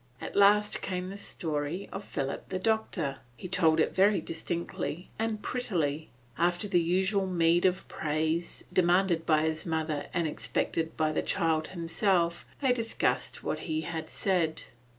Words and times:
At 0.19 0.35
last 0.35 0.81
came 0.81 1.11
the 1.11 1.15
story 1.15 1.87
of 1.91 2.03
Philip 2.03 2.49
the 2.49 2.57
Doctor. 2.57 3.17
He 3.37 3.47
told 3.47 3.79
it 3.79 3.93
very 3.93 4.19
distinctly 4.19 5.11
and 5.19 5.43
prettily. 5.43 6.09
After 6.39 6.67
the 6.67 6.79
usual 6.79 7.27
meed 7.27 7.65
of 7.67 7.87
praise, 7.87 8.63
demanded 8.73 9.27
by 9.27 9.43
his 9.43 9.63
mother 9.63 10.07
and 10.11 10.27
expected 10.27 10.97
by 10.97 11.11
the 11.11 11.21
child 11.21 11.67
himself, 11.67 12.47
they 12.63 12.73
discussed 12.73 13.43
what 13.43 13.59
he 13.69 13.81
had 13.81 14.09
said. 14.09 14.63